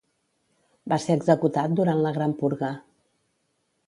[0.93, 2.71] Va ser executat durant la Gran Purga.